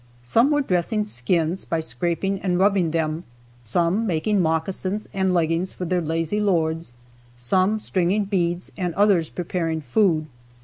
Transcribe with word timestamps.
Some 0.23 0.49
were 0.49 0.61
dressing 0.63 1.05
skins 1.05 1.63
by 1.63 1.79
scraping 1.79 2.39
and 2.41 2.57
rubbing 2.57 2.89
them, 2.89 3.23
some 3.61 4.07
making 4.07 4.41
moccasins 4.41 5.07
and 5.13 5.31
leggings 5.31 5.73
for 5.73 5.85
their 5.85 6.01
lazy 6.01 6.39
lords, 6.39 6.93
some 7.37 7.79
stringing 7.79 8.25
beads 8.25 8.71
and 8.75 8.95
others 8.95 9.29
preparing 9.29 9.79
food. 9.79 10.25